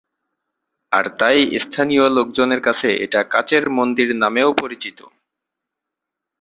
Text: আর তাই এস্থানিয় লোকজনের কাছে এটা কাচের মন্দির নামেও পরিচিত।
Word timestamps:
আর 0.91 1.05
তাই 1.19 1.39
এস্থানিয় 1.57 2.05
লোকজনের 2.09 2.61
কাছে 2.61 2.89
এটা 2.95 3.19
কাচের 3.23 3.63
মন্দির 3.69 4.09
নামেও 4.15 4.49
পরিচিত। 4.53 4.99